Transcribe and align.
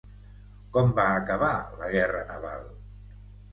Com 0.77 0.89
va 1.01 1.05
acabar 1.19 1.51
la 1.83 1.93
guerra 1.93 2.25
naval? 2.33 2.67